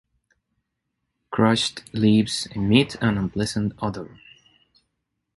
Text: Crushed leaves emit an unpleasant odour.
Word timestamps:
Crushed 1.29 1.83
leaves 1.93 2.47
emit 2.55 2.95
an 3.03 3.19
unpleasant 3.19 3.73
odour. 3.83 4.17